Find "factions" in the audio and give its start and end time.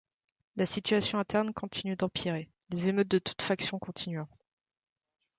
3.43-3.77